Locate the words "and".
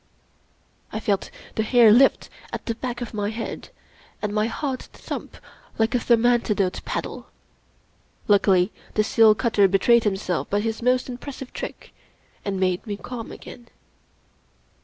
4.19-4.33, 12.43-12.59